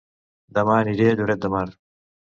[0.57, 1.67] Dema aniré a Lloret de Mar